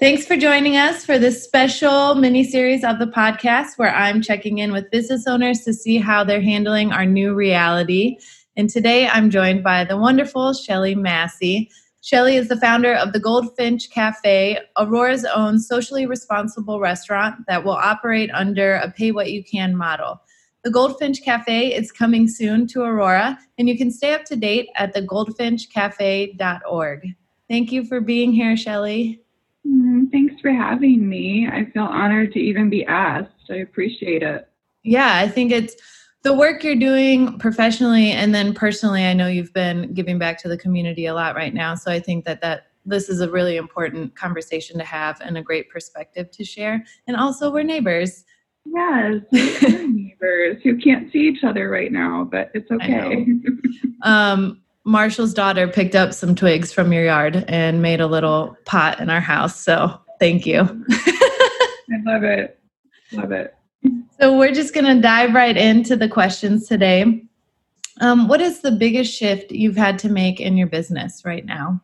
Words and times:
Thanks 0.00 0.24
for 0.24 0.36
joining 0.38 0.78
us 0.78 1.04
for 1.04 1.18
this 1.18 1.44
special 1.44 2.14
mini 2.14 2.42
series 2.42 2.84
of 2.84 2.98
the 2.98 3.04
podcast 3.04 3.76
where 3.76 3.94
I'm 3.94 4.22
checking 4.22 4.56
in 4.56 4.72
with 4.72 4.90
business 4.90 5.26
owners 5.26 5.60
to 5.60 5.74
see 5.74 5.98
how 5.98 6.24
they're 6.24 6.40
handling 6.40 6.90
our 6.90 7.04
new 7.04 7.34
reality. 7.34 8.16
And 8.56 8.70
today 8.70 9.08
I'm 9.08 9.28
joined 9.28 9.62
by 9.62 9.84
the 9.84 9.98
wonderful 9.98 10.52
Sheli 10.52 10.96
Massie. 10.96 11.70
Sheli 12.02 12.38
is 12.38 12.48
the 12.48 12.56
founder 12.56 12.94
of 12.94 13.12
the 13.12 13.20
Goldfinch 13.20 13.90
Cafe, 13.90 14.58
Aurora's 14.78 15.26
own 15.26 15.58
socially 15.58 16.06
responsible 16.06 16.80
restaurant 16.80 17.36
that 17.46 17.62
will 17.62 17.72
operate 17.72 18.30
under 18.32 18.76
a 18.76 18.90
pay 18.90 19.12
what 19.12 19.30
you 19.30 19.44
can 19.44 19.76
model. 19.76 20.18
The 20.64 20.70
Goldfinch 20.70 21.22
Cafe 21.22 21.74
is 21.74 21.92
coming 21.92 22.26
soon 22.26 22.66
to 22.68 22.84
Aurora, 22.84 23.38
and 23.58 23.68
you 23.68 23.76
can 23.76 23.90
stay 23.90 24.14
up 24.14 24.24
to 24.24 24.36
date 24.36 24.70
at 24.76 24.94
thegoldfinchcafe.org. 24.94 27.06
Thank 27.50 27.70
you 27.70 27.84
for 27.84 28.00
being 28.00 28.32
here, 28.32 28.54
Sheli. 28.54 29.18
Thanks 30.42 30.56
for 30.56 30.64
having 30.64 31.06
me. 31.06 31.48
I 31.48 31.66
feel 31.66 31.84
honored 31.84 32.32
to 32.32 32.38
even 32.38 32.70
be 32.70 32.86
asked. 32.86 33.50
I 33.50 33.56
appreciate 33.56 34.22
it. 34.22 34.48
Yeah, 34.82 35.16
I 35.16 35.28
think 35.28 35.52
it's 35.52 35.76
the 36.22 36.32
work 36.32 36.64
you're 36.64 36.76
doing 36.76 37.38
professionally 37.38 38.12
and 38.12 38.34
then 38.34 38.54
personally. 38.54 39.04
I 39.04 39.12
know 39.12 39.26
you've 39.26 39.52
been 39.52 39.92
giving 39.92 40.18
back 40.18 40.38
to 40.38 40.48
the 40.48 40.56
community 40.56 41.04
a 41.06 41.14
lot 41.14 41.34
right 41.34 41.52
now, 41.52 41.74
so 41.74 41.90
I 41.90 42.00
think 42.00 42.24
that 42.24 42.40
that 42.40 42.68
this 42.86 43.10
is 43.10 43.20
a 43.20 43.30
really 43.30 43.58
important 43.58 44.16
conversation 44.16 44.78
to 44.78 44.84
have 44.84 45.20
and 45.20 45.36
a 45.36 45.42
great 45.42 45.68
perspective 45.68 46.30
to 46.30 46.44
share. 46.44 46.82
And 47.06 47.18
also, 47.18 47.52
we're 47.52 47.62
neighbors. 47.62 48.24
Yes, 48.64 49.20
we're 49.32 49.88
neighbors 49.88 50.62
who 50.62 50.78
can't 50.78 51.12
see 51.12 51.28
each 51.28 51.44
other 51.44 51.68
right 51.68 51.92
now, 51.92 52.26
but 52.30 52.50
it's 52.54 52.70
okay. 52.70 53.26
um, 54.02 54.62
Marshall's 54.84 55.34
daughter 55.34 55.68
picked 55.68 55.94
up 55.94 56.14
some 56.14 56.34
twigs 56.34 56.72
from 56.72 56.94
your 56.94 57.04
yard 57.04 57.44
and 57.46 57.82
made 57.82 58.00
a 58.00 58.06
little 58.06 58.56
pot 58.64 59.00
in 59.00 59.10
our 59.10 59.20
house. 59.20 59.60
So 59.60 60.00
thank 60.20 60.46
you. 60.46 60.60
I 60.60 62.02
love 62.04 62.22
it. 62.22 62.60
Love 63.12 63.32
it. 63.32 63.54
So 64.20 64.36
we're 64.36 64.52
just 64.52 64.74
going 64.74 64.84
to 64.84 65.00
dive 65.00 65.34
right 65.34 65.56
into 65.56 65.96
the 65.96 66.08
questions 66.08 66.68
today. 66.68 67.24
Um, 68.00 68.28
what 68.28 68.40
is 68.40 68.60
the 68.60 68.70
biggest 68.70 69.12
shift 69.12 69.50
you've 69.50 69.76
had 69.76 69.98
to 70.00 70.08
make 70.08 70.40
in 70.40 70.56
your 70.56 70.66
business 70.66 71.22
right 71.24 71.44
now? 71.44 71.80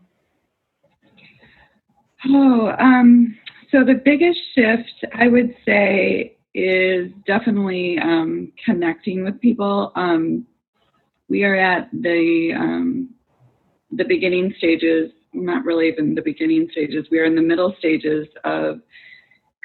Oh, 2.28 2.74
um, 2.78 3.36
so 3.70 3.84
the 3.84 4.00
biggest 4.04 4.38
shift 4.54 5.04
I 5.14 5.28
would 5.28 5.54
say 5.64 6.36
is 6.54 7.10
definitely 7.26 7.98
um, 7.98 8.52
connecting 8.64 9.24
with 9.24 9.40
people. 9.40 9.92
Um, 9.94 10.46
we 11.28 11.44
are 11.44 11.56
at 11.56 11.90
the 11.92 12.52
um, 12.56 13.10
the 13.92 14.04
beginning 14.04 14.54
stages. 14.56 15.10
Not 15.36 15.64
really 15.64 15.88
even 15.88 16.14
the 16.14 16.22
beginning 16.22 16.68
stages. 16.72 17.06
We 17.10 17.18
are 17.18 17.26
in 17.26 17.36
the 17.36 17.42
middle 17.42 17.74
stages 17.78 18.26
of 18.44 18.80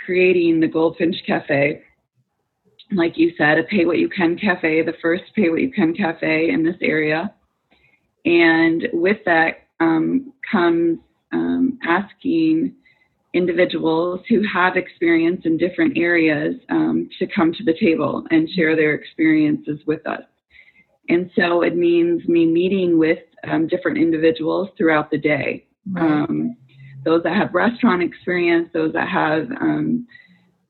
creating 0.06 0.60
the 0.60 0.68
Goldfinch 0.68 1.16
Cafe. 1.26 1.82
Like 2.92 3.18
you 3.18 3.32
said, 3.38 3.58
a 3.58 3.64
pay 3.64 3.86
what 3.86 3.98
you 3.98 4.10
can 4.10 4.38
cafe, 4.38 4.82
the 4.82 4.94
first 5.02 5.24
pay 5.34 5.50
what 5.50 5.62
you 5.62 5.72
can 5.72 5.94
cafe 5.94 6.50
in 6.50 6.62
this 6.64 6.76
area. 6.82 7.34
And 8.26 8.88
with 8.92 9.18
that 9.26 9.68
um, 9.80 10.34
comes 10.52 11.00
um, 11.32 11.80
asking 11.84 12.76
individuals 13.34 14.20
who 14.28 14.44
have 14.54 14.76
experience 14.76 15.42
in 15.46 15.58
different 15.58 15.98
areas 15.98 16.56
um, 16.70 17.08
to 17.18 17.28
come 17.28 17.54
to 17.54 17.64
the 17.64 17.78
table 17.80 18.26
and 18.30 18.50
share 18.50 18.76
their 18.76 18.94
experiences 18.94 19.80
with 19.88 20.06
us. 20.06 20.24
And 21.08 21.32
so 21.36 21.62
it 21.62 21.78
means 21.78 22.28
me 22.28 22.46
meeting 22.46 23.00
with 23.00 23.20
um, 23.48 23.68
different 23.68 23.98
individuals 23.98 24.70
throughout 24.78 25.12
the 25.12 25.18
day. 25.18 25.68
Right. 25.90 26.04
Um, 26.04 26.58
those 27.04 27.24
that 27.24 27.36
have 27.36 27.54
restaurant 27.54 28.04
experience, 28.04 28.70
those 28.74 28.94
that 28.94 29.08
have 29.08 29.50
um, 29.60 30.08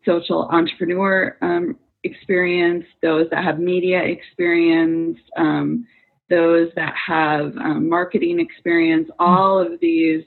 social 0.06 0.48
entrepreneur 0.50 1.38
um, 1.42 1.78
experience, 2.04 2.86
those 3.02 3.28
that 3.32 3.44
have 3.44 3.59
media 3.59 4.02
experience, 4.02 5.18
um, 5.38 5.86
those 6.30 6.70
that 6.76 6.94
have 6.96 7.56
um, 7.58 7.90
marketing 7.90 8.40
experience, 8.40 9.09
mm. 9.09 9.16
all 9.20 9.59
of 9.59 9.80
these, 9.82 10.24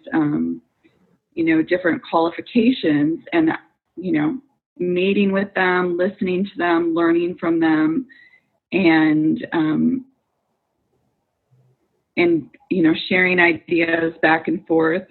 you 1.32 1.44
know, 1.44 1.62
different 1.62 2.02
qualifications 2.08 3.20
and, 3.32 3.50
you 3.96 4.12
know, 4.12 4.38
meeting 4.78 5.32
with 5.32 5.52
them, 5.54 5.96
listening 5.96 6.44
to 6.44 6.56
them, 6.58 6.94
learning 6.94 7.36
from 7.38 7.60
them, 7.60 8.06
and 8.72 9.46
um, 9.52 10.04
and 12.16 12.48
you 12.70 12.82
know 12.82 12.94
sharing 13.08 13.40
ideas 13.40 14.14
back 14.22 14.48
and 14.48 14.66
forth. 14.66 15.02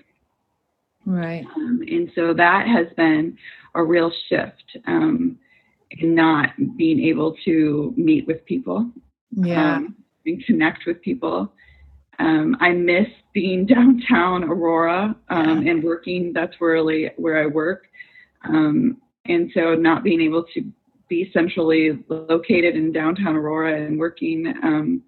Right. 1.06 1.46
Um, 1.56 1.82
and 1.86 2.12
so 2.16 2.34
that 2.34 2.66
has 2.68 2.88
been 2.96 3.38
a 3.76 3.84
real 3.84 4.12
shift 4.30 4.78
um, 4.88 5.38
in 5.92 6.16
not 6.16 6.50
being 6.78 7.02
able 7.02 7.36
to 7.44 7.94
meet 7.98 8.26
with 8.26 8.46
people 8.46 8.90
yeah. 9.32 9.76
um, 9.76 9.96
and 10.26 10.44
connect 10.46 10.86
with 10.88 11.02
people. 11.02 11.52
Um, 12.20 12.56
i 12.62 12.70
miss 12.70 13.08
being 13.34 13.66
downtown 13.66 14.44
aurora 14.44 15.16
um, 15.30 15.64
yeah. 15.64 15.72
and 15.72 15.84
working. 15.84 16.32
That's 16.34 16.54
really 16.62 17.12
where 17.18 17.42
i 17.44 17.48
work. 17.48 17.88
Um, 18.46 18.98
and 19.26 19.50
so 19.54 19.74
not 19.74 20.04
being 20.04 20.22
able 20.22 20.44
to 20.54 20.72
be 21.08 21.30
centrally 21.34 22.04
located 22.10 22.76
in 22.76 22.92
downtown 22.92 23.36
Aurora 23.36 23.86
and 23.86 24.00
working 24.00 24.54
um, 24.64 25.02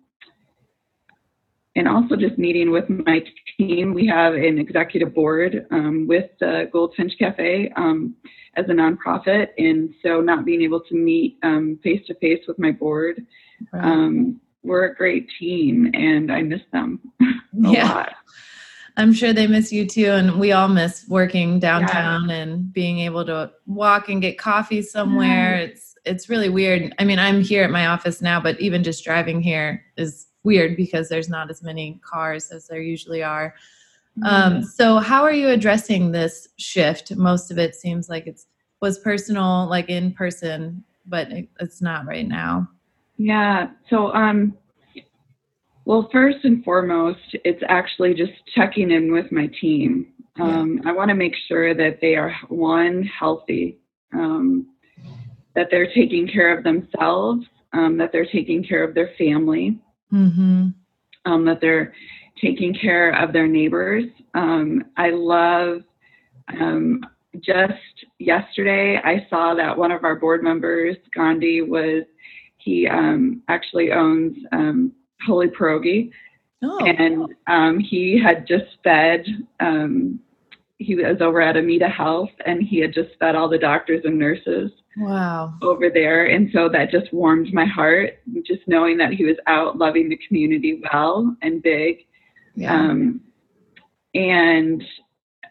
and 1.76 1.88
also 1.88 2.16
just 2.16 2.38
meeting 2.38 2.72
with 2.72 2.90
my 2.90 3.24
team. 3.58 3.94
We 3.94 4.08
have 4.08 4.34
an 4.34 4.58
executive 4.58 5.14
board 5.14 5.68
um, 5.72 6.08
with 6.08 6.30
the 6.40 6.70
Goldfinch 6.72 7.14
Cafe 7.20 7.72
um, 7.76 8.16
as 8.56 8.66
a 8.70 8.74
nonprofit, 8.74 9.50
and 9.58 9.94
so 10.02 10.22
not 10.22 10.46
being 10.46 10.62
able 10.62 10.82
to 10.82 10.96
meet 10.96 11.38
face 11.84 12.06
to 12.08 12.16
face 12.16 12.44
with 12.48 12.58
my 12.58 12.72
board. 12.72 13.26
Right. 13.74 13.84
Um, 13.84 14.40
we're 14.64 14.86
a 14.86 14.96
great 14.96 15.30
team, 15.40 15.92
and 15.94 16.32
I 16.32 16.42
miss 16.42 16.62
them 16.72 17.00
a 17.22 17.72
yeah. 17.72 17.94
lot. 17.94 18.14
I'm 18.98 19.14
sure 19.14 19.34
they 19.34 19.48
miss 19.48 19.72
you 19.74 19.86
too, 19.86 20.12
and 20.12 20.40
we 20.40 20.54
all 20.54 20.70
miss 20.70 21.06
working 21.10 21.60
downtown 21.60 22.30
yeah. 22.30 22.36
and 22.36 22.72
being 22.72 23.00
able 23.00 23.26
to 23.26 23.52
walk 23.66 24.08
and 24.08 24.22
get 24.22 24.38
coffee 24.38 24.82
somewhere. 24.82 25.56
It's 25.56 25.96
it's 26.06 26.30
really 26.30 26.50
weird. 26.50 26.94
I 26.98 27.04
mean, 27.04 27.20
I'm 27.20 27.42
here 27.42 27.64
at 27.64 27.72
my 27.72 27.88
office 27.88 28.22
now, 28.22 28.40
but 28.40 28.60
even 28.62 28.84
just 28.84 29.04
driving 29.04 29.42
here 29.42 29.84
is 29.98 30.28
weird 30.46 30.78
because 30.78 31.10
there's 31.10 31.30
not 31.30 31.50
as 31.50 31.62
many 31.62 32.00
cars 32.04 32.52
as 32.52 32.68
there 32.68 32.82
usually 32.82 33.24
are. 33.24 33.56
Mm-hmm. 34.20 34.56
Um, 34.58 34.64
so, 34.64 35.00
how 35.00 35.24
are 35.24 35.34
you 35.34 35.50
addressing 35.50 36.12
this 36.12 36.48
shift? 36.58 37.16
Most 37.16 37.52
of 37.52 37.58
it 37.58 37.76
seems 37.76 38.08
like 38.08 38.28
it's 38.28 38.48
was 38.82 39.00
personal, 39.00 39.68
like 39.68 39.90
in 39.90 40.14
person, 40.14 40.84
but 41.06 41.32
it, 41.32 41.50
it's 41.60 41.82
not 41.82 42.06
right 42.06 42.28
now. 42.28 42.68
Yeah. 43.18 43.70
So, 43.90 44.14
um, 44.14 44.58
well, 45.86 46.10
first 46.12 46.44
and 46.44 46.64
foremost, 46.64 47.20
it's 47.44 47.62
actually 47.68 48.14
just 48.14 48.34
checking 48.54 48.92
in 48.92 49.12
with 49.12 49.32
my 49.32 49.50
team. 49.60 50.08
Um, 50.40 50.82
yeah. 50.84 50.90
I 50.90 50.94
want 50.94 51.10
to 51.10 51.16
make 51.16 51.34
sure 51.48 51.74
that 51.74 52.00
they 52.02 52.16
are 52.16 52.36
one 52.50 53.04
healthy. 53.04 53.80
Um, 54.14 54.68
that 55.56 55.68
they're 55.72 55.92
taking 55.94 56.28
care 56.28 56.56
of 56.56 56.64
themselves, 56.64 57.46
um, 57.74 57.98
that 57.98 58.12
they're 58.12 58.26
taking 58.26 58.64
care 58.64 58.84
of 58.84 58.94
their 58.94 59.12
family, 59.18 59.80
mm-hmm. 60.12 60.68
um, 61.26 61.46
that 61.46 61.60
they're 61.62 61.94
taking 62.42 62.74
care 62.74 63.12
of 63.12 63.34
their 63.34 63.48
neighbors. 63.48 64.06
Um, 64.34 64.86
I 64.98 65.12
love 65.12 65.82
um, 66.60 67.02
just 67.40 68.06
yesterday, 68.20 69.00
I 69.04 69.26
saw 69.30 69.54
that 69.56 69.78
one 69.78 69.92
of 69.92 70.04
our 70.04 70.16
board 70.16 70.44
members, 70.44 70.96
Gandhi, 71.14 71.62
was 71.62 72.04
he 72.58 72.88
um, 72.88 73.42
actually 73.48 73.92
owns 73.92 74.38
um, 74.52 74.94
Holy 75.26 75.48
Pierogi. 75.48 76.12
Oh. 76.64 76.80
And 76.86 77.82
he 77.82 78.20
had 78.22 78.48
just 78.48 78.66
fed 78.84 79.26
he 80.78 80.96
was 80.96 81.18
over 81.22 81.42
at 81.42 81.58
Amita 81.58 81.88
Health 81.88 82.32
and 82.46 82.62
he 82.62 82.80
had 82.80 82.94
just 82.94 83.10
fed 83.20 83.36
all 83.36 83.50
the 83.50 83.58
doctors 83.58 84.02
and 84.06 84.20
nurses 84.20 84.72
wow 84.98 85.54
over 85.62 85.90
there 85.90 86.26
and 86.26 86.50
so 86.54 86.70
that 86.70 86.90
just 86.90 87.12
warmed 87.14 87.54
my 87.54 87.66
heart 87.66 88.20
just 88.46 88.62
knowing 88.68 88.98
that 88.98 89.12
he 89.12 89.26
was 89.26 89.36
out 89.48 89.78
loving 89.78 90.10
the 90.10 90.20
community 90.28 90.82
well 90.92 91.36
and 91.42 91.62
big 91.62 92.06
yeah. 92.56 92.74
um, 92.74 93.20
and 94.14 94.82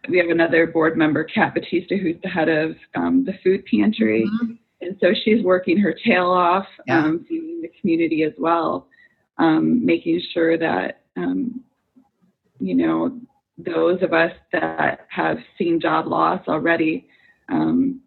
we 0.08 0.18
have 0.18 0.28
another 0.28 0.66
board 0.66 0.96
member, 0.96 1.24
Kat 1.24 1.54
Batista, 1.54 1.96
who's 1.96 2.16
the 2.22 2.28
head 2.28 2.48
of 2.48 2.76
um, 2.94 3.24
the 3.24 3.34
food 3.42 3.64
pantry. 3.66 4.24
Mm-hmm. 4.24 4.52
And 4.80 4.96
so 5.00 5.14
she's 5.24 5.42
working 5.42 5.78
her 5.78 5.94
tail 6.04 6.26
off, 6.26 6.66
Yeah. 6.86 7.04
um, 7.04 7.24
feeding 7.28 7.62
the 7.62 7.70
community 7.80 8.22
as 8.22 8.32
well, 8.38 8.88
um, 9.38 9.84
making 9.84 10.20
sure 10.32 10.58
that, 10.58 11.02
um, 11.16 11.62
you 12.60 12.74
know, 12.74 13.18
those 13.56 14.02
of 14.02 14.12
us 14.12 14.32
that 14.52 15.06
have 15.08 15.38
seen 15.56 15.80
job 15.80 16.06
loss 16.06 16.46
already, 16.48 17.08
um, 17.48 18.00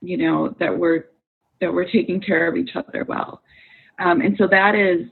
you 0.00 0.16
know, 0.16 0.54
that 0.58 0.76
we're 0.76 1.04
that 1.60 1.72
we're 1.72 1.90
taking 1.90 2.20
care 2.20 2.48
of 2.48 2.56
each 2.56 2.70
other 2.74 3.04
well. 3.06 3.42
Um, 3.98 4.20
and 4.22 4.34
so 4.38 4.46
that 4.50 4.74
is 4.74 5.06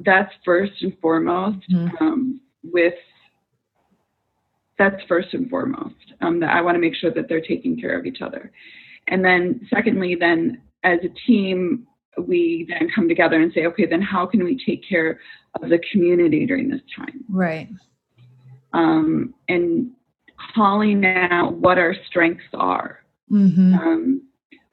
that's 0.00 0.32
first 0.44 0.82
and 0.82 0.96
foremost 1.00 1.66
Mhm. 1.70 2.00
um, 2.02 2.40
with 2.62 2.94
that's 4.78 5.02
first 5.08 5.32
and 5.32 5.48
foremost 5.48 5.94
um, 6.20 6.38
that 6.40 6.50
i 6.50 6.60
want 6.60 6.74
to 6.74 6.78
make 6.80 6.94
sure 6.94 7.10
that 7.10 7.28
they're 7.30 7.40
taking 7.40 7.80
care 7.80 7.98
of 7.98 8.04
each 8.04 8.20
other 8.20 8.52
and 9.08 9.24
then 9.24 9.66
secondly 9.70 10.14
then 10.14 10.60
as 10.84 10.98
a 11.02 11.08
team 11.26 11.86
we 12.18 12.66
then 12.68 12.90
come 12.94 13.08
together 13.08 13.40
and 13.40 13.50
say 13.54 13.64
okay 13.64 13.86
then 13.86 14.02
how 14.02 14.26
can 14.26 14.44
we 14.44 14.62
take 14.66 14.86
care 14.86 15.18
of 15.62 15.70
the 15.70 15.78
community 15.90 16.44
during 16.44 16.68
this 16.68 16.82
time 16.94 17.24
Right. 17.30 17.68
um, 18.74 19.32
and 19.48 19.92
calling 20.54 21.06
out 21.06 21.54
what 21.54 21.78
our 21.78 21.94
strengths 22.06 22.44
are 22.52 23.00
Mm-hmm. 23.30 23.74
um, 23.74 24.22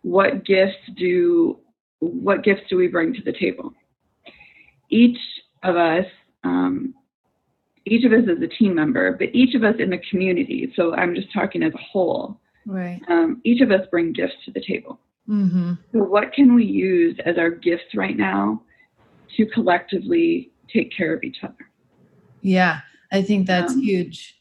what 0.03 0.45
gifts 0.45 0.77
do 0.95 1.59
what 1.99 2.43
gifts 2.43 2.61
do 2.69 2.77
we 2.77 2.87
bring 2.87 3.13
to 3.13 3.21
the 3.23 3.33
table 3.33 3.73
each 4.89 5.17
of 5.63 5.75
us 5.75 6.05
um, 6.43 6.93
each 7.85 8.05
of 8.05 8.11
us 8.13 8.23
is 8.27 8.41
a 8.43 8.47
team 8.47 8.75
member 8.75 9.13
but 9.13 9.29
each 9.33 9.55
of 9.55 9.63
us 9.63 9.75
in 9.79 9.89
the 9.89 9.97
community 10.09 10.71
so 10.75 10.93
i'm 10.95 11.15
just 11.15 11.31
talking 11.33 11.63
as 11.63 11.73
a 11.73 11.77
whole 11.91 12.39
Right. 12.65 13.01
um, 13.09 13.41
each 13.43 13.61
of 13.61 13.71
us 13.71 13.81
bring 13.91 14.13
gifts 14.13 14.35
to 14.45 14.51
the 14.51 14.61
table 14.61 14.99
Mm-hmm. 15.29 15.73
so 15.93 15.99
what 16.03 16.33
can 16.33 16.53
we 16.53 16.65
use 16.65 17.17
as 17.25 17.37
our 17.37 17.49
gifts 17.49 17.95
right 17.95 18.15
now 18.17 18.61
to 19.37 19.45
collectively 19.47 20.51
take 20.71 20.95
care 20.95 21.13
of 21.13 21.23
each 21.23 21.37
other 21.43 21.69
Yeah, 22.41 22.81
I 23.11 23.21
think 23.23 23.47
that's 23.47 23.73
Um, 23.73 23.81
huge. 23.81 24.35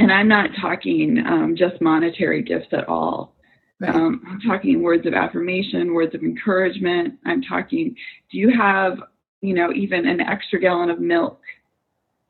And 0.00 0.12
i'm 0.12 0.28
not 0.28 0.50
talking 0.60 1.22
um, 1.26 1.54
just 1.56 1.80
monetary 1.80 2.42
gifts 2.42 2.68
at 2.72 2.88
all 2.88 3.34
Right. 3.80 3.94
Um, 3.94 4.22
I'm 4.28 4.40
talking 4.40 4.82
words 4.82 5.06
of 5.06 5.14
affirmation, 5.14 5.94
words 5.94 6.14
of 6.14 6.22
encouragement. 6.22 7.14
I'm 7.24 7.40
talking, 7.40 7.96
do 8.30 8.38
you 8.38 8.50
have, 8.56 8.98
you 9.40 9.54
know, 9.54 9.72
even 9.72 10.06
an 10.06 10.20
extra 10.20 10.60
gallon 10.60 10.90
of 10.90 11.00
milk 11.00 11.40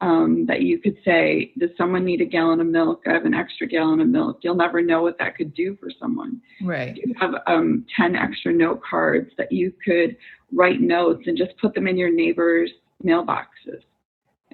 um, 0.00 0.46
that 0.46 0.62
you 0.62 0.78
could 0.78 0.96
say, 1.04 1.52
does 1.58 1.70
someone 1.76 2.04
need 2.04 2.20
a 2.20 2.24
gallon 2.24 2.60
of 2.60 2.68
milk? 2.68 3.02
I 3.06 3.12
have 3.14 3.24
an 3.24 3.34
extra 3.34 3.66
gallon 3.66 4.00
of 4.00 4.06
milk. 4.06 4.38
You'll 4.42 4.54
never 4.54 4.80
know 4.80 5.02
what 5.02 5.18
that 5.18 5.36
could 5.36 5.52
do 5.52 5.76
for 5.80 5.90
someone. 5.98 6.40
right. 6.62 6.94
Do 6.94 7.02
you 7.04 7.14
have 7.18 7.34
um, 7.48 7.84
10 7.96 8.14
extra 8.14 8.52
note 8.52 8.80
cards 8.88 9.32
that 9.36 9.50
you 9.50 9.72
could 9.84 10.16
write 10.52 10.80
notes 10.80 11.24
and 11.26 11.36
just 11.36 11.58
put 11.60 11.74
them 11.74 11.88
in 11.88 11.98
your 11.98 12.12
neighbor's 12.12 12.70
mailboxes 13.04 13.82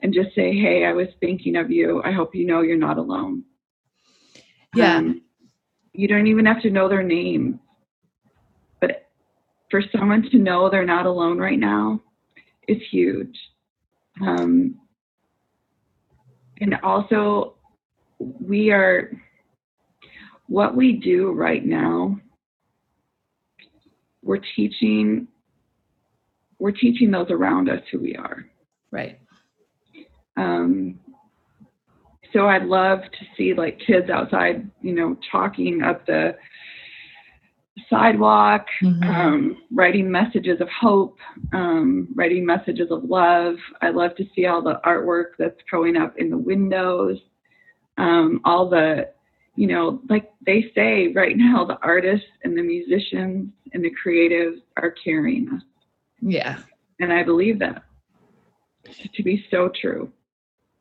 and 0.02 0.12
just 0.12 0.34
say, 0.34 0.54
hey, 0.54 0.84
I 0.84 0.92
was 0.92 1.08
thinking 1.20 1.56
of 1.56 1.70
you. 1.70 2.02
I 2.04 2.12
hope 2.12 2.34
you 2.34 2.46
know 2.46 2.60
you're 2.60 2.76
not 2.76 2.98
alone. 2.98 3.44
Yeah. 4.74 4.96
Um, 4.96 5.22
you 5.92 6.06
don't 6.06 6.26
even 6.26 6.44
have 6.44 6.60
to 6.62 6.70
know 6.70 6.88
their 6.88 7.02
name. 7.02 7.58
But 8.80 9.08
for 9.70 9.82
someone 9.96 10.28
to 10.30 10.38
know 10.38 10.68
they're 10.68 10.84
not 10.84 11.06
alone 11.06 11.38
right 11.38 11.58
now 11.58 12.02
is 12.68 12.78
huge. 12.90 13.36
Um, 14.20 14.78
and 16.60 16.76
also, 16.82 17.54
we 18.18 18.70
are, 18.70 19.10
what 20.48 20.76
we 20.76 20.92
do 20.92 21.32
right 21.32 21.64
now, 21.64 22.18
we're 24.22 24.42
teaching, 24.56 25.28
we're 26.58 26.72
teaching 26.72 27.10
those 27.10 27.30
around 27.30 27.68
us 27.68 27.80
who 27.90 28.00
we 28.00 28.16
are. 28.16 28.46
Right. 28.90 29.18
Um, 30.36 30.98
so 32.32 32.48
I'd 32.48 32.64
love 32.64 33.00
to 33.02 33.26
see 33.36 33.54
like 33.54 33.78
kids 33.78 34.10
outside, 34.10 34.70
you 34.82 34.92
know, 34.92 35.16
chalking 35.30 35.82
up 35.82 36.06
the 36.06 36.36
sidewalk, 37.88 38.66
Mhm. 38.82 39.04
um, 39.04 39.62
writing 39.70 40.10
messages 40.10 40.60
of 40.60 40.68
hope, 40.68 41.18
um, 41.52 42.08
writing 42.14 42.44
messages 42.44 42.90
of 42.90 43.04
love. 43.04 43.56
I 43.80 43.90
love 43.90 44.14
to 44.16 44.26
see 44.34 44.46
all 44.46 44.62
the 44.62 44.80
artwork 44.84 45.36
that's 45.38 45.60
going 45.70 45.96
up 45.96 46.16
in 46.18 46.30
the 46.30 46.38
windows, 46.38 47.20
um, 47.96 48.40
all 48.44 48.68
the, 48.68 49.08
you 49.54 49.66
know, 49.66 50.00
like 50.08 50.30
they 50.44 50.70
say 50.74 51.08
right 51.08 51.36
now, 51.36 51.64
the 51.64 51.78
artists 51.82 52.28
and 52.44 52.56
the 52.56 52.62
musicians 52.62 53.50
and 53.72 53.84
the 53.84 53.94
creatives 54.04 54.62
are 54.76 54.90
carrying 54.90 55.48
us. 55.50 55.62
Yeah. 56.20 56.58
And 56.98 57.12
I 57.12 57.22
believe 57.22 57.58
that 57.60 57.84
to 59.14 59.22
be 59.22 59.44
so 59.50 59.68
true. 59.80 60.10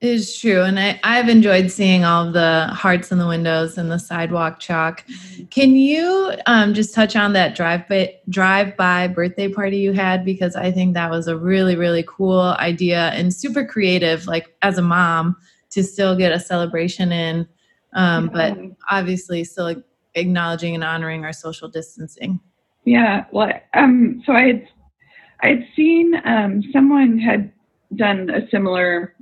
It 0.01 0.09
is 0.09 0.37
true. 0.37 0.61
And 0.61 0.77
I, 0.77 0.99
I've 1.03 1.29
enjoyed 1.29 1.71
seeing 1.71 2.03
all 2.03 2.29
the 2.29 2.67
hearts 2.71 3.11
in 3.11 3.17
the 3.17 3.27
windows 3.27 3.77
and 3.77 3.89
the 3.89 3.97
sidewalk 3.97 4.59
chalk. 4.59 5.05
Can 5.51 5.75
you 5.75 6.33
um, 6.47 6.73
just 6.73 6.93
touch 6.93 7.15
on 7.15 7.33
that 7.33 7.55
drive 7.55 7.87
by, 7.87 8.13
drive 8.29 8.75
by 8.75 9.07
birthday 9.07 9.47
party 9.47 9.77
you 9.77 9.93
had? 9.93 10.25
Because 10.25 10.55
I 10.55 10.71
think 10.71 10.93
that 10.93 11.09
was 11.09 11.27
a 11.27 11.37
really, 11.37 11.75
really 11.77 12.03
cool 12.07 12.55
idea 12.59 13.11
and 13.11 13.33
super 13.33 13.65
creative, 13.65 14.27
like 14.27 14.53
as 14.61 14.77
a 14.77 14.81
mom, 14.81 15.37
to 15.71 15.83
still 15.83 16.15
get 16.15 16.31
a 16.31 16.39
celebration 16.39 17.11
in, 17.11 17.47
um, 17.93 18.29
but 18.31 18.57
obviously 18.91 19.43
still 19.43 19.81
acknowledging 20.15 20.75
and 20.75 20.83
honoring 20.83 21.25
our 21.25 21.33
social 21.33 21.67
distancing. 21.67 22.39
Yeah, 22.83 23.25
well, 23.31 23.51
um, 23.73 24.21
so 24.25 24.33
I 24.33 24.43
had 24.43 24.67
I 25.41 25.47
had 25.49 25.67
seen 25.75 26.13
um, 26.23 26.63
someone 26.71 27.17
had 27.17 27.51
done 27.95 28.29
a 28.29 28.47
similar 28.49 29.14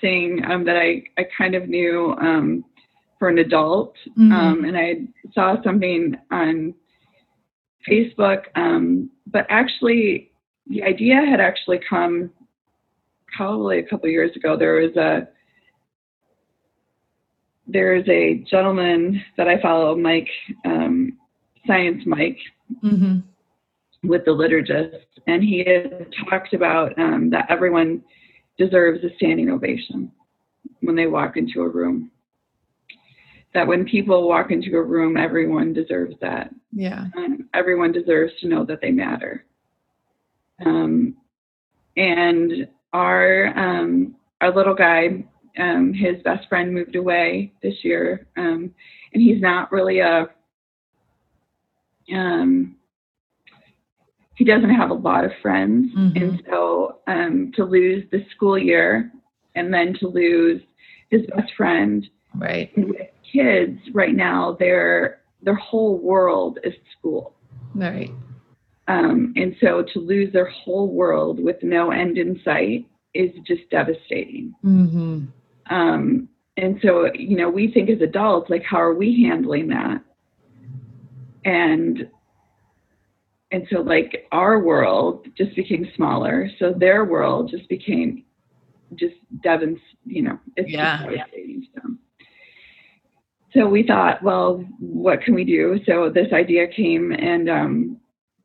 thing 0.00 0.44
um, 0.50 0.64
that 0.64 0.76
I 0.76 1.04
I 1.18 1.26
kind 1.36 1.54
of 1.54 1.68
knew 1.68 2.14
um, 2.20 2.64
for 3.18 3.28
an 3.28 3.38
adult, 3.38 3.96
Mhm. 4.18 4.32
um, 4.32 4.64
and 4.64 4.76
I 4.76 5.02
saw 5.32 5.62
something 5.62 6.16
on 6.30 6.74
Facebook, 7.88 8.44
um, 8.54 9.10
but 9.26 9.46
actually 9.48 10.30
the 10.68 10.82
idea 10.82 11.16
had 11.24 11.40
actually 11.40 11.78
come 11.78 12.30
probably 13.36 13.78
a 13.78 13.82
couple 13.82 14.08
years 14.08 14.34
ago. 14.36 14.56
There 14.56 14.74
was 14.74 14.96
a 14.96 15.28
there's 17.66 18.06
a 18.08 18.44
gentleman 18.50 19.22
that 19.36 19.48
I 19.48 19.60
follow, 19.62 19.96
Mike, 19.96 20.28
um, 20.64 21.16
Science 21.66 22.02
Mike, 22.06 22.38
hmm 22.80 23.18
with 24.04 24.24
the 24.24 24.32
liturgist, 24.32 25.04
and 25.28 25.44
he 25.44 25.58
had 25.64 26.12
talked 26.28 26.54
about 26.54 26.98
um, 26.98 27.30
that 27.30 27.46
everyone 27.48 28.02
deserves 28.58 29.02
a 29.04 29.14
standing 29.16 29.50
ovation 29.50 30.10
when 30.80 30.96
they 30.96 31.06
walk 31.06 31.36
into 31.36 31.62
a 31.62 31.68
room. 31.68 32.10
That 33.54 33.66
when 33.66 33.84
people 33.84 34.28
walk 34.28 34.50
into 34.50 34.76
a 34.76 34.82
room, 34.82 35.16
everyone 35.16 35.72
deserves 35.72 36.14
that. 36.20 36.50
Yeah. 36.72 37.06
Um, 37.16 37.48
everyone 37.52 37.92
deserves 37.92 38.32
to 38.40 38.48
know 38.48 38.64
that 38.64 38.80
they 38.80 38.90
matter. 38.90 39.44
Um, 40.64 41.16
and 41.96 42.68
our 42.92 43.46
um, 43.58 44.16
our 44.40 44.54
little 44.54 44.74
guy, 44.74 45.24
um, 45.58 45.92
his 45.92 46.22
best 46.22 46.48
friend 46.48 46.72
moved 46.72 46.96
away 46.96 47.52
this 47.62 47.74
year, 47.82 48.26
um, 48.36 48.74
and 49.12 49.22
he's 49.22 49.40
not 49.40 49.70
really 49.70 50.00
a 50.00 50.28
um, 52.14 52.76
he 54.34 54.44
doesn't 54.44 54.70
have 54.70 54.90
a 54.90 54.94
lot 54.94 55.24
of 55.24 55.32
friends, 55.42 55.92
Mhm. 55.94 56.16
and 56.20 56.42
so 56.48 56.98
um, 57.06 57.52
to 57.56 57.64
lose 57.64 58.04
the 58.10 58.24
school 58.34 58.58
year 58.58 59.10
and 59.54 59.72
then 59.72 59.94
to 59.94 60.08
lose 60.08 60.62
his 61.10 61.26
best 61.26 61.52
friend 61.54 62.08
Right. 62.34 62.74
and 62.76 62.88
with 62.88 63.08
kids 63.30 63.78
right 63.92 64.14
now, 64.14 64.52
their 64.58 65.20
their 65.42 65.54
whole 65.54 65.98
world 65.98 66.58
is 66.64 66.72
school, 66.98 67.34
Right. 67.74 68.10
um, 68.88 69.32
and 69.36 69.54
so 69.60 69.82
to 69.82 69.98
lose 69.98 70.32
their 70.32 70.46
whole 70.48 70.88
world 70.88 71.40
with 71.40 71.62
no 71.62 71.90
end 71.90 72.16
in 72.16 72.40
sight 72.44 72.86
is 73.12 73.30
just 73.46 73.68
devastating. 73.70 74.54
Mm-hmm. 74.64 75.24
Um, 75.70 76.28
and 76.56 76.78
so 76.80 77.12
you 77.14 77.36
know, 77.36 77.50
we 77.50 77.68
think 77.70 77.90
as 77.90 78.00
adults, 78.00 78.48
like, 78.50 78.62
how 78.62 78.78
are 78.80 78.94
we 78.94 79.24
handling 79.24 79.68
that? 79.68 80.00
And 81.44 82.08
and 83.52 83.66
so 83.70 83.80
like 83.80 84.26
our 84.32 84.60
world 84.60 85.26
just 85.36 85.54
became 85.54 85.86
smaller, 85.94 86.48
so 86.58 86.72
their 86.76 87.04
world 87.04 87.50
just 87.50 87.68
became 87.68 88.24
just 88.94 89.14
Devon's, 89.42 89.78
you 90.04 90.22
know, 90.22 90.38
it's 90.56 90.70
Yeah. 90.70 90.98
devastating 90.98 91.66
them. 91.74 91.98
So 93.54 93.68
we 93.68 93.82
thought, 93.82 94.22
well, 94.22 94.64
what 94.78 95.20
can 95.22 95.34
we 95.34 95.44
do? 95.44 95.78
So 95.86 96.08
this 96.08 96.32
idea 96.32 96.66
came, 96.66 97.12
and 97.12 97.50
um, 97.50 98.00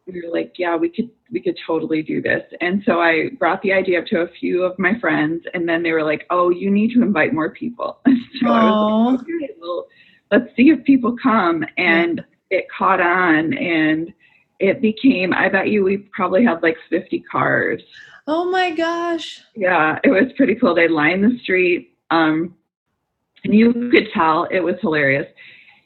we 0.06 0.22
were 0.22 0.30
like, 0.32 0.54
yeah, 0.58 0.76
we 0.76 0.90
could 0.90 1.10
we 1.32 1.42
could 1.42 1.58
totally 1.66 2.02
do 2.02 2.22
this. 2.22 2.44
And 2.62 2.84
so 2.86 3.00
I 3.00 3.30
brought 3.40 3.62
the 3.62 3.74
idea 3.74 4.00
up 4.00 4.06
to 4.08 4.22
a 4.22 4.28
few 4.28 4.64
of 4.64 4.78
my 4.78 5.00
friends, 5.00 5.44
and 5.54 5.68
then 5.68 5.84
they 5.84 5.92
were 5.94 6.04
like, 6.04 6.26
oh, 6.30 6.50
you 6.50 6.70
need 6.70 6.94
to 6.96 7.02
invite 7.02 7.34
more 7.34 7.52
people. 7.52 8.00
so 8.06 8.48
I 8.48 8.66
was 8.66 8.76
like, 8.82 9.22
okay, 9.22 9.54
well, 9.60 9.88
let's 10.32 10.54
see 10.56 10.70
if 10.70 10.84
people 10.84 11.16
come. 11.22 11.64
And 11.78 12.22
it 12.50 12.66
caught 12.78 13.02
on, 13.02 13.54
and 13.54 14.14
it 14.60 14.82
became. 14.82 15.34
I 15.34 15.50
bet 15.50 15.70
you 15.70 15.84
we 15.84 15.98
probably 15.98 16.44
had 16.44 16.62
like 16.64 16.78
50 16.90 17.20
cars. 17.32 17.82
Oh 18.28 18.50
my 18.50 18.72
gosh. 18.72 19.42
Yeah, 19.56 20.00
it 20.04 20.10
was 20.10 20.32
pretty 20.36 20.56
cool. 20.56 20.76
They 20.76 20.88
lined 20.88 21.24
the 21.24 21.38
street. 21.40 21.96
Um, 22.12 22.56
and 23.44 23.54
you 23.54 23.72
could 23.92 24.10
tell 24.14 24.46
it 24.46 24.60
was 24.60 24.76
hilarious. 24.82 25.28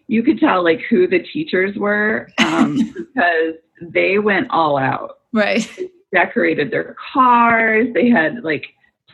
You 0.07 0.23
could 0.23 0.39
tell 0.39 0.63
like 0.63 0.81
who 0.89 1.07
the 1.07 1.19
teachers 1.19 1.75
were 1.77 2.29
um, 2.39 2.77
because 2.95 3.55
they 3.81 4.19
went 4.19 4.47
all 4.49 4.77
out. 4.77 5.19
Right. 5.33 5.69
They 5.77 5.89
decorated 6.13 6.71
their 6.71 6.95
cars. 7.13 7.87
They 7.93 8.09
had 8.09 8.43
like 8.43 8.65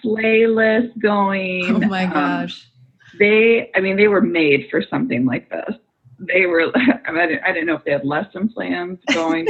playlists 0.04 0.98
going. 1.00 1.66
Oh 1.76 1.80
my 1.88 2.06
Um, 2.06 2.14
gosh. 2.14 2.68
they, 3.20 3.70
I 3.76 3.82
mean, 3.82 3.98
they 3.98 4.08
were 4.08 4.22
made 4.22 4.68
for 4.72 4.82
something 4.90 5.26
like 5.26 5.50
this. 5.50 5.76
They 6.20 6.46
were. 6.46 6.72
I, 6.76 7.12
mean, 7.12 7.22
I 7.22 7.28
didn't, 7.28 7.44
I 7.44 7.52
didn't 7.52 7.68
know 7.68 7.76
if 7.76 7.84
they 7.84 7.92
had 7.92 8.06
lesson 8.06 8.50
plans 8.50 9.00
going. 9.14 9.48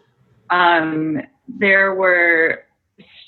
um, 0.50 1.20
there 1.48 1.94
were 1.94 2.64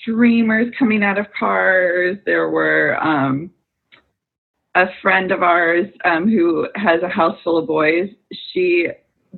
streamers 0.00 0.72
coming 0.78 1.02
out 1.02 1.18
of 1.18 1.26
cars. 1.38 2.16
There 2.24 2.48
were 2.50 2.96
um, 3.02 3.50
a 4.74 4.86
friend 5.02 5.32
of 5.32 5.42
ours 5.42 5.86
um, 6.04 6.28
who 6.28 6.68
has 6.74 7.02
a 7.02 7.08
house 7.08 7.38
full 7.42 7.58
of 7.58 7.66
boys. 7.66 8.08
She 8.52 8.88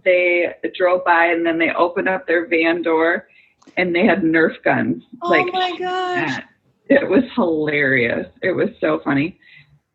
they 0.05 0.55
drove 0.77 1.05
by 1.05 1.27
and 1.27 1.45
then 1.45 1.59
they 1.59 1.71
opened 1.71 2.09
up 2.09 2.27
their 2.27 2.47
van 2.47 2.83
door 2.83 3.29
and 3.77 3.95
they 3.95 4.07
had 4.07 4.23
Nerf 4.23 4.63
guns. 4.65 5.03
Oh 5.23 5.31
like 5.31 5.53
my 5.53 5.77
gosh. 5.79 6.43
It 6.89 7.09
was 7.09 7.25
hilarious. 7.35 8.27
It 8.43 8.53
was 8.53 8.69
so 8.81 9.01
funny. 9.05 9.39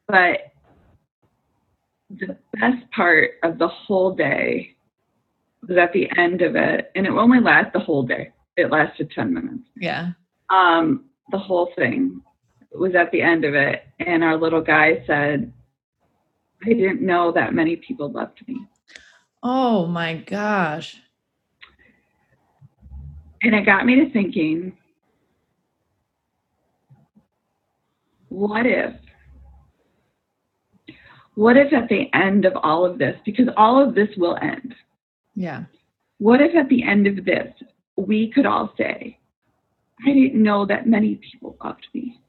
But 0.08 0.54
the 2.10 2.38
best 2.60 2.90
part 2.92 3.32
of 3.44 3.58
the 3.58 3.68
whole 3.68 4.16
day 4.16 4.76
was 5.68 5.78
at 5.78 5.94
the 5.94 6.10
end 6.18 6.42
of 6.42 6.56
it, 6.56 6.92
and 6.96 7.06
it 7.06 7.12
only 7.12 7.40
lasted 7.40 7.74
the 7.74 7.80
whole 7.80 8.04
day. 8.04 8.32
It 8.58 8.72
lasted 8.72 9.12
10 9.12 9.34
minutes. 9.34 9.64
Yeah. 9.76 10.12
Um, 10.50 11.06
the 11.32 11.40
whole 11.40 11.72
thing 11.76 12.22
was 12.72 12.94
at 12.96 13.12
the 13.12 13.22
end 13.22 13.46
of 13.46 13.56
it, 13.56 13.84
and 14.00 14.24
our 14.24 14.38
little 14.38 14.62
guy 14.62 15.04
said, 15.08 15.52
I 16.66 16.70
didn't 16.70 17.02
know 17.02 17.32
that 17.32 17.54
many 17.54 17.76
people 17.76 18.12
loved 18.12 18.48
me. 18.48 18.66
Oh 19.44 19.86
my 19.86 20.16
gosh. 20.16 20.98
And 23.44 23.54
it 23.54 23.66
got 23.66 23.86
me 23.86 23.96
to 23.96 24.12
thinking, 24.12 24.76
what 28.30 28.66
if, 28.66 28.94
what 31.36 31.58
if 31.58 31.72
at 31.74 31.90
the 31.90 32.10
end 32.14 32.46
of 32.46 32.54
all 32.64 32.86
of 32.86 32.98
this, 32.98 33.18
because 33.26 33.48
all 33.58 33.82
of 33.82 33.94
this 33.96 34.10
will 34.18 34.38
end, 34.42 34.74
Yeah. 35.36 35.66
what 36.18 36.42
if 36.42 36.56
at 36.56 36.70
the 36.70 36.84
end 36.84 37.08
of 37.08 37.24
this, 37.26 37.54
we 37.98 38.32
could 38.32 38.46
all 38.46 38.74
say, 38.78 39.20
I 40.06 40.14
didn't 40.14 40.42
know 40.42 40.66
that 40.66 40.88
many 40.88 41.16
people 41.16 41.58
loved 41.64 41.88
me? 41.94 42.20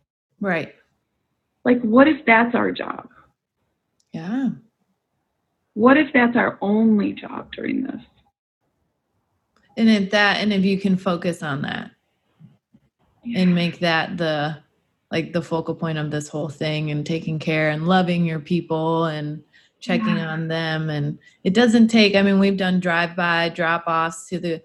Right. 0.40 0.74
Like, 1.64 1.80
what 1.82 2.06
if 2.06 2.24
that's 2.26 2.54
our 2.54 2.70
job? 2.70 3.08
Yeah. 4.12 4.50
What 5.74 5.96
if 5.96 6.12
that's 6.12 6.36
our 6.36 6.58
only 6.60 7.12
job 7.12 7.52
during 7.52 7.82
this? 7.82 8.00
And 9.76 9.90
if 9.90 10.10
that 10.10 10.38
and 10.38 10.52
if 10.52 10.64
you 10.64 10.78
can 10.78 10.96
focus 10.96 11.42
on 11.42 11.62
that 11.62 11.90
and 13.34 13.54
make 13.54 13.80
that 13.80 14.16
the 14.16 14.56
like 15.16 15.32
the 15.32 15.40
focal 15.40 15.74
point 15.74 15.96
of 15.96 16.10
this 16.10 16.28
whole 16.28 16.48
thing 16.50 16.90
and 16.90 17.06
taking 17.06 17.38
care 17.38 17.70
and 17.70 17.88
loving 17.88 18.26
your 18.26 18.38
people 18.38 19.06
and 19.06 19.42
checking 19.80 20.16
Yeah. 20.18 20.32
on 20.32 20.48
them 20.48 20.90
and 20.90 21.18
it 21.44 21.54
doesn't 21.54 21.88
take 21.88 22.14
i 22.16 22.22
mean 22.22 22.38
we've 22.38 22.56
done 22.58 22.80
drive-by 22.80 23.48
drop-offs 23.50 24.28
to 24.28 24.38
the 24.38 24.62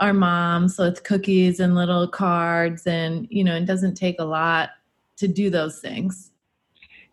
our 0.00 0.14
moms 0.14 0.76
so 0.76 0.84
it's 0.84 1.00
cookies 1.00 1.60
and 1.60 1.74
little 1.74 2.08
cards 2.08 2.86
and 2.86 3.26
you 3.30 3.44
know 3.44 3.54
it 3.56 3.66
doesn't 3.66 3.94
take 3.94 4.18
a 4.20 4.24
lot 4.24 4.70
to 5.16 5.28
do 5.28 5.50
those 5.50 5.80
things 5.80 6.30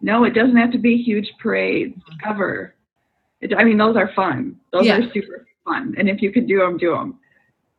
No, 0.01 0.23
it 0.23 0.33
doesn't 0.39 0.55
have 0.63 0.71
to 0.71 0.77
be 0.89 0.95
huge 1.09 1.29
parades 1.43 1.99
ever. 2.25 2.75
It, 3.41 3.53
I 3.61 3.63
mean, 3.67 3.77
those 3.77 3.97
are 3.97 4.11
fun. 4.15 4.55
Those 4.71 4.85
Yeah. 4.85 4.97
are 4.99 5.11
super 5.15 5.45
fun. 5.65 5.83
And 5.97 6.07
if 6.13 6.21
you 6.23 6.31
can 6.35 6.45
do 6.47 6.57
them, 6.59 6.77
do 6.77 6.91
them. 6.97 7.19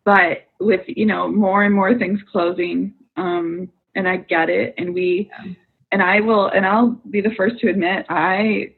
But 0.05 0.35
with, 0.69 0.85
you 1.01 1.07
know, 1.07 1.23
more 1.47 1.61
and 1.67 1.75
more 1.75 1.93
things 2.03 2.21
closing, 2.31 2.77
um, 3.17 3.71
and 3.95 4.09
I 4.09 4.19
get 4.19 4.49
it. 4.51 4.75
And 4.79 4.95
we, 4.95 5.31
Yeah. 5.45 5.53
and 5.93 6.03
I 6.03 6.21
will, 6.21 6.49
and 6.49 6.65
I'll 6.67 7.01
be 7.11 7.21
the 7.21 7.35
first 7.37 7.59
to 7.61 7.69
admit, 7.69 8.07
I, 8.09 8.75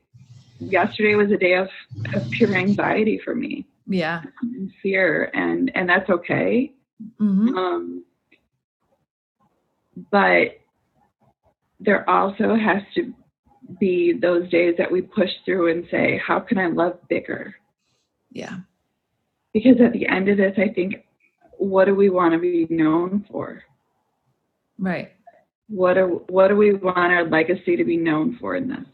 yesterday 0.58 1.14
was 1.14 1.30
a 1.30 1.36
day 1.36 1.54
of, 1.54 1.68
of 2.14 2.30
pure 2.30 2.54
anxiety 2.54 3.20
for 3.24 3.34
me 3.34 3.66
yeah 3.88 4.22
and 4.42 4.70
fear. 4.80 5.30
And, 5.34 5.70
and 5.74 5.88
that's 5.88 6.08
okay. 6.08 6.72
hmm 7.18 7.56
Um, 7.56 8.04
but 10.10 10.58
there 11.80 12.08
also 12.08 12.54
has 12.54 12.82
to 12.94 13.12
be 13.80 14.12
those 14.12 14.48
days 14.50 14.74
that 14.78 14.90
we 14.90 15.02
push 15.02 15.30
through 15.44 15.70
and 15.72 15.84
say, 15.90 16.20
how 16.24 16.38
can 16.40 16.58
I 16.58 16.68
love 16.68 16.96
bigger? 17.08 17.54
yeah 18.30 18.58
Because 19.52 19.80
at 19.84 19.92
the 19.92 20.06
end 20.06 20.28
of 20.28 20.36
this, 20.38 20.54
I 20.56 20.68
think, 20.72 21.04
what 21.58 21.84
do 21.86 21.94
we 21.94 22.08
want 22.08 22.32
to 22.34 22.38
be 22.38 22.66
known 22.70 23.24
for? 23.30 23.62
Right 24.82 25.12
What 25.68 25.94
do, 25.94 26.22
what 26.28 26.48
do 26.48 26.56
we 26.56 26.74
want 26.74 26.98
our 26.98 27.24
legacy 27.24 27.76
to 27.76 27.84
be 27.84 27.96
known 27.96 28.36
for 28.38 28.56
in 28.56 28.68
this? 28.68 28.84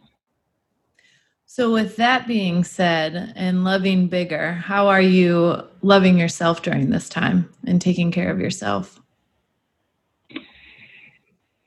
So, 1.50 1.72
with 1.72 1.96
that 1.96 2.28
being 2.28 2.62
said, 2.62 3.32
and 3.34 3.64
loving 3.64 4.06
bigger, 4.08 4.52
how 4.52 4.86
are 4.88 5.00
you 5.00 5.62
loving 5.80 6.18
yourself 6.18 6.60
during 6.62 6.90
this 6.90 7.08
time 7.08 7.48
and 7.66 7.80
taking 7.80 8.12
care 8.12 8.30
of 8.30 8.38
yourself? 8.38 9.00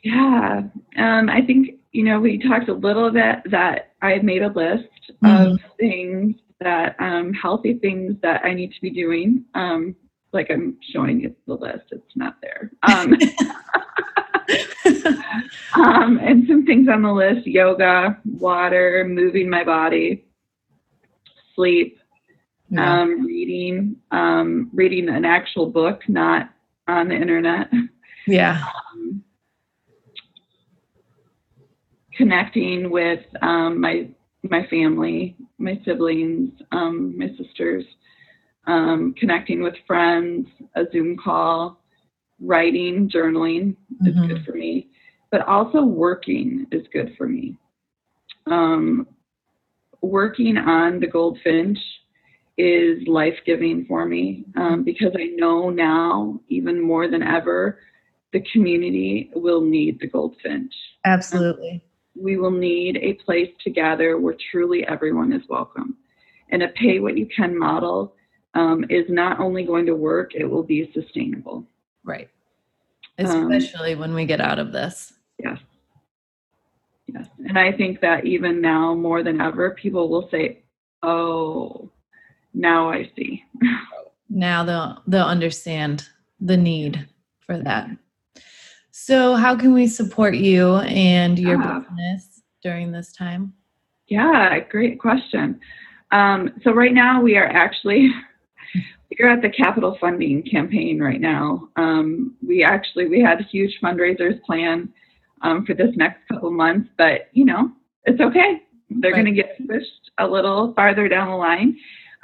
Yeah, 0.04 0.62
um, 0.98 1.30
I 1.30 1.42
think 1.46 1.80
you 1.92 2.04
know 2.04 2.20
we 2.20 2.38
talked 2.38 2.70
a 2.70 2.74
little 2.74 3.10
bit 3.12 3.38
that 3.50 3.94
I 4.04 4.20
made 4.20 4.44
a 4.44 4.50
list 4.50 4.88
Mhm. 5.24 5.54
of 5.56 5.60
things 5.80 6.36
that 6.60 6.96
um, 7.00 7.34
healthy 7.34 7.74
things 7.74 8.16
that 8.22 8.46
I 8.46 8.54
need 8.54 8.72
to 8.74 8.82
be 8.82 8.92
doing. 8.92 9.44
Um, 9.56 9.96
like 10.32 10.50
I'm 10.52 10.78
showing 10.94 11.22
you 11.22 11.36
the 11.48 11.56
list; 11.56 11.86
it's 11.92 12.16
not 12.16 12.38
there. 12.42 12.72
Um, 12.84 13.16
um, 15.76 16.20
and 16.20 16.48
some 16.48 16.66
things 16.66 16.88
on 16.90 17.02
the 17.02 17.12
list: 17.12 17.48
yoga, 17.48 18.20
water, 18.26 19.06
moving 19.08 19.50
my 19.50 19.64
body, 19.64 20.26
sleep, 21.56 22.00
Yeah. 22.70 23.02
um, 23.02 23.26
reading, 23.26 23.96
um, 24.12 24.70
reading 24.74 25.10
an 25.10 25.26
actual 25.26 25.68
book, 25.68 26.02
not 26.08 26.50
on 26.88 27.10
the 27.10 27.16
internet. 27.16 27.70
yeah. 28.28 28.64
um, 28.94 29.24
connecting 32.16 32.90
with 32.92 33.22
um, 33.42 33.80
my 33.82 34.08
my 34.50 34.66
family, 34.68 35.36
my 35.60 35.80
siblings, 35.86 36.52
um, 36.72 37.18
my 37.18 37.28
sisters, 37.38 37.86
um, 38.68 39.14
connecting 39.20 39.62
with 39.62 39.76
friends, 39.86 40.48
a 40.76 40.84
Zoom 40.92 41.16
call, 41.18 41.81
writing, 42.42 43.08
journaling 43.10 43.76
is 44.06 44.16
Mhm. 44.16 44.28
good 44.28 44.46
for 44.46 44.54
me, 44.54 44.88
but 45.30 45.42
also 45.48 45.84
working 45.86 46.66
is 46.72 46.88
good 46.88 47.16
for 47.16 47.28
me. 47.28 47.56
Um, 48.48 49.08
working 50.02 50.58
on 50.58 51.00
the 51.00 51.08
goldfinch 51.08 51.80
is 52.58 53.08
life 53.08 53.40
giving 53.46 53.86
for 53.86 54.06
me 54.06 54.46
um, 54.56 54.84
because 54.84 55.16
I 55.16 55.28
know 55.38 55.70
now, 55.70 56.40
even 56.50 56.82
more 56.82 57.08
than 57.08 57.24
ever, 57.24 57.80
the 58.34 58.42
community 58.52 59.30
will 59.36 59.62
need 59.62 60.00
the 60.00 60.08
goldfinch. 60.08 60.74
Absolutely. 61.06 61.84
We 62.20 62.38
will 62.38 62.52
need 62.52 62.98
a 62.98 63.14
place 63.14 63.52
to 63.64 63.70
gather 63.70 64.18
where 64.18 64.36
truly 64.52 64.86
everyone 64.88 65.32
is 65.32 65.48
welcome. 65.48 65.98
And 66.50 66.64
a 66.64 66.70
pay 66.70 67.00
what 67.00 67.18
you 67.18 67.28
can 67.28 67.58
model 67.58 68.16
um, 68.54 68.86
is 68.90 69.06
not 69.08 69.40
only 69.40 69.64
going 69.64 69.86
to 69.86 69.96
work, 69.96 70.36
it 70.36 70.46
will 70.46 70.64
be 70.64 70.92
sustainable. 70.94 71.66
Right. 72.04 72.30
Um, 73.20 73.52
Especially 73.52 73.96
when 73.96 74.14
we 74.14 74.26
get 74.26 74.42
out 74.42 74.60
of 74.60 74.72
this. 74.72 75.14
Yes. 75.38 75.60
Yes. 77.08 77.28
And 77.48 77.58
I 77.58 77.72
think 77.72 78.00
that 78.02 78.26
even 78.26 78.62
now, 78.62 78.94
more 78.96 79.22
than 79.24 79.42
ever, 79.42 79.72
people 79.72 80.10
will 80.10 80.30
say, 80.32 80.64
oh, 81.04 81.90
now 82.54 82.90
I 82.90 83.10
see. 83.16 83.44
Now 84.34 84.64
they'll 84.64 85.04
they'll 85.08 85.26
understand 85.26 86.08
the 86.40 86.56
need 86.56 87.06
for 87.42 87.58
that. 87.58 87.90
So, 88.92 89.36
how 89.36 89.58
can 89.58 89.74
we 89.74 89.88
support 89.88 90.36
you 90.36 90.78
and 90.78 91.38
your 91.38 91.60
Yeah. 91.60 91.80
business 91.80 92.42
during 92.64 92.94
this 92.94 93.12
time? 93.12 93.52
Yeah, 94.08 94.58
great 94.60 95.02
question. 95.02 95.60
Um, 96.12 96.54
so 96.64 96.72
right 96.72 96.94
now 96.94 97.22
we 97.22 97.36
are 97.36 97.48
actually 97.48 98.10
we're 99.20 99.30
at 99.30 99.42
the 99.42 99.50
capital 99.50 99.98
funding 100.00 100.44
campaign 100.44 101.00
right 101.00 101.22
now. 101.22 101.70
Um, 101.76 102.36
we 102.46 102.64
actually 102.64 103.08
we 103.08 103.22
had 103.22 103.42
huge 103.52 103.78
fundraisers 103.84 104.42
planned 104.44 104.90
um, 105.42 105.66
for 105.66 105.74
this 105.74 105.96
next 105.96 106.28
couple 106.28 106.52
months, 106.52 106.90
but 106.98 107.30
you 107.34 107.46
know 107.46 107.72
it's 108.06 108.22
okay. 108.22 108.62
They're 108.90 109.12
Right. 109.12 109.24
going 109.24 109.34
to 109.36 109.42
get 109.42 109.58
pushed 109.68 110.12
a 110.18 110.28
little 110.28 110.74
farther 110.74 111.08
down 111.08 111.30
the 111.30 111.36
line. 111.36 111.78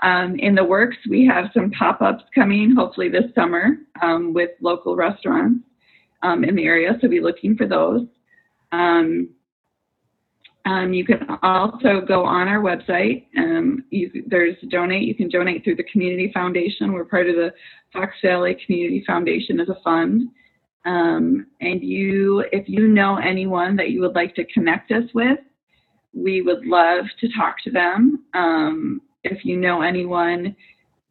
Um, 0.04 0.36
in 0.38 0.54
the 0.54 0.64
works, 0.64 0.98
we 1.10 1.26
have 1.26 1.50
some 1.54 1.72
pop-ups 1.72 2.24
coming, 2.36 2.76
hopefully 2.76 3.10
this 3.10 3.34
summer, 3.34 3.78
um, 4.02 4.34
with 4.34 4.52
local 4.62 4.96
restaurants 4.96 5.64
um, 6.24 6.44
in 6.44 6.56
the 6.56 6.66
area. 6.66 6.98
So 7.02 7.08
be 7.08 7.20
looking 7.20 7.56
for 7.56 7.68
those. 7.68 8.06
Um, 10.68 10.92
you 10.92 11.06
can 11.06 11.26
also 11.44 12.02
go 12.06 12.26
on 12.26 12.50
our 12.50 12.60
website. 12.60 13.28
Um, 13.38 13.86
you, 13.90 14.26
there's 14.28 14.58
donate. 14.70 15.04
You 15.04 15.16
can 15.16 15.30
donate 15.30 15.64
through 15.64 15.78
the 15.78 15.86
Community 15.86 16.30
Foundation. 16.34 16.92
We're 16.92 17.06
part 17.06 17.30
of 17.30 17.38
the 17.38 17.54
Fox 17.94 18.14
Valley 18.22 18.58
Community 18.66 19.02
Foundation 19.08 19.62
as 19.62 19.70
a 19.70 19.78
fund. 19.82 20.30
Um, 20.86 21.48
and 21.62 21.82
you, 21.82 22.44
if 22.52 22.68
you 22.68 22.88
know 22.90 23.18
anyone 23.18 23.78
that 23.78 23.92
you 23.92 24.02
would 24.02 24.16
like 24.16 24.36
to 24.36 24.46
connect 24.46 24.92
us 24.92 25.06
with, 25.14 25.40
we 26.14 26.42
would 26.42 26.66
love 26.66 27.06
to 27.22 27.30
talk 27.38 27.56
to 27.64 27.72
them. 27.72 28.26
Um, 28.34 29.02
if 29.24 29.46
you 29.46 29.56
know 29.56 29.82
anyone 29.82 30.54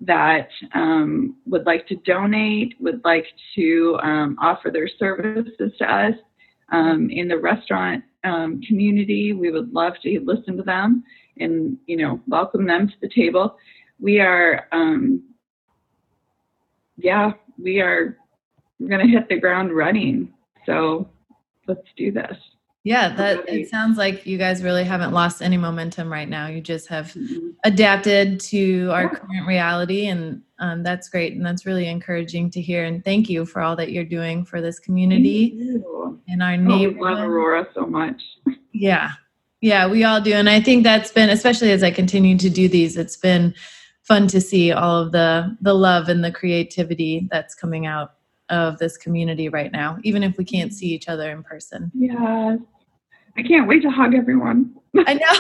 that 0.03 0.49
um, 0.75 1.37
would 1.47 1.65
like 1.65 1.87
to 1.89 1.97
donate, 1.97 2.75
would 2.79 3.01
like 3.07 3.27
to 3.55 3.99
um, 4.03 4.37
offer 4.39 4.71
their 4.71 4.89
services 4.99 5.73
to 5.79 5.85
us 5.91 6.15
in 6.73 7.29
the 7.29 7.39
restaurant 7.39 8.05
um, 8.27 8.61
community, 8.63 9.33
we 9.33 9.51
would 9.51 9.73
love 9.73 9.95
to 10.03 10.21
listen 10.25 10.57
to 10.57 10.63
them 10.63 11.05
and 11.39 11.79
you 11.87 11.97
know 11.97 12.21
welcome 12.27 12.67
them 12.67 12.89
to 12.89 12.95
the 13.01 13.09
table. 13.09 13.57
We 14.01 14.21
are, 14.21 14.67
um, 14.73 15.23
yeah, 16.99 17.33
we 17.59 17.81
are. 17.81 18.19
Going 18.79 19.01
to 19.01 19.11
hit 19.11 19.31
the 19.31 19.41
ground 19.41 19.75
running. 19.75 20.35
So 20.67 21.09
let's 21.67 21.89
do 21.97 22.13
this. 22.13 22.37
Yeah, 22.87 23.09
that 23.17 23.49
it 23.49 23.69
sounds 23.69 23.99
like 23.99 24.25
you 24.27 24.39
guys 24.39 24.63
really 24.63 24.85
haven't 24.85 25.11
lost 25.13 25.43
any 25.43 25.57
momentum 25.57 26.11
right 26.11 26.29
now. 26.29 26.47
You 26.47 26.61
just 26.61 26.87
have 26.87 27.17
adapted 27.65 28.39
to 28.53 28.91
our 28.93 29.03
Yeah. 29.03 29.09
current 29.09 29.47
reality, 29.49 30.07
and 30.07 30.41
um, 30.61 30.85
that's 30.85 31.09
great, 31.09 31.33
and 31.33 31.45
that's 31.45 31.67
really 31.67 31.89
encouraging 31.89 32.49
to 32.51 32.61
hear. 32.61 32.85
And 32.85 33.05
thank 33.05 33.29
you 33.29 33.45
for 33.45 33.61
all 33.61 33.75
that 33.75 33.91
you're 33.91 34.05
doing 34.05 34.45
for 34.45 34.61
this 34.61 34.79
community 34.79 35.59
and 36.29 36.41
our 36.41 36.55
Oh, 36.55 36.79
we 36.79 36.87
love. 36.95 37.19
Aurora 37.19 37.67
so 37.75 37.87
much. 37.87 38.23
Yeah. 38.73 39.13
Yeah, 39.63 39.89
we 39.89 40.05
all 40.05 40.21
do. 40.21 40.35
And 40.35 40.49
I 40.51 40.61
think 40.61 40.85
that's 40.85 41.11
been, 41.11 41.31
especially 41.31 41.73
as 41.73 41.83
I 41.83 41.91
continue 41.91 42.37
to 42.39 42.49
do 42.51 42.69
these, 42.69 42.97
it's 42.97 43.17
been 43.17 43.53
fun 44.03 44.29
to 44.29 44.41
see 44.41 44.71
all 44.71 45.03
of 45.03 45.11
the 45.11 45.57
the 45.61 45.75
love 45.75 46.09
and 46.09 46.23
the 46.23 46.31
creativity 46.31 47.27
that's 47.33 47.55
coming 47.57 47.87
out 47.87 48.13
of 48.49 48.79
this 48.79 48.97
community 48.97 49.49
right 49.49 49.73
now, 49.73 49.99
even 50.05 50.23
if 50.23 50.37
we 50.37 50.45
can't 50.45 50.73
see 50.73 50.87
each 50.87 51.09
other 51.09 51.31
in 51.33 51.43
person. 51.43 51.91
Yes. 51.95 52.59
I 53.37 53.43
can't 53.43 53.69
wait 53.69 53.83
to 53.83 53.91
hug 53.91 54.15
everyone. 54.15 54.75
I 55.07 55.15
know 55.15 55.21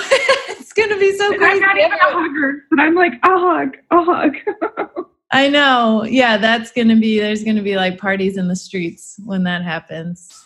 it's 0.50 0.72
gonna 0.72 0.98
be 0.98 1.16
so 1.16 1.32
And 1.32 1.44
I'm 1.44 1.60
not 1.60 1.78
even 1.78 1.92
a 1.92 2.12
hugger, 2.12 2.64
but 2.70 2.80
I'm 2.80 2.94
like, 2.94 3.14
a 3.22 3.38
hug, 3.38 3.76
a 3.90 4.02
hug. 4.02 4.36
I 5.32 5.48
know. 5.48 6.04
Yeah, 6.04 6.36
that's 6.36 6.72
gonna 6.72 6.96
be 6.96 7.18
there's 7.18 7.42
gonna 7.42 7.62
be 7.62 7.76
like 7.76 7.98
parties 7.98 8.36
in 8.36 8.48
the 8.48 8.56
streets 8.56 9.18
when 9.24 9.42
that 9.44 9.62
happens. 9.62 10.42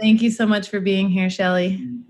Thank 0.00 0.22
you 0.22 0.30
so 0.30 0.46
much 0.46 0.68
for 0.68 0.80
being 0.80 1.08
here, 1.08 1.26
Sheli. 1.26 2.02